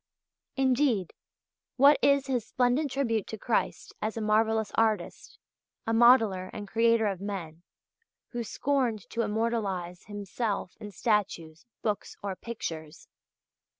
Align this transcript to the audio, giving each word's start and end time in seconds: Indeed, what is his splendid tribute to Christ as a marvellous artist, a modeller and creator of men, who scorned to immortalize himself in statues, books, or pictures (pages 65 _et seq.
Indeed, 0.55 1.13
what 1.77 1.99
is 2.01 2.25
his 2.25 2.47
splendid 2.47 2.89
tribute 2.89 3.27
to 3.27 3.37
Christ 3.37 3.93
as 4.01 4.17
a 4.17 4.19
marvellous 4.21 4.71
artist, 4.73 5.37
a 5.85 5.93
modeller 5.93 6.49
and 6.53 6.67
creator 6.67 7.05
of 7.05 7.21
men, 7.21 7.61
who 8.29 8.43
scorned 8.43 9.07
to 9.11 9.21
immortalize 9.21 10.05
himself 10.05 10.75
in 10.79 10.89
statues, 10.89 11.67
books, 11.83 12.17
or 12.23 12.35
pictures 12.35 12.95
(pages 12.95 12.99
65 13.01 13.09
_et 13.09 13.09
seq. 13.09 13.09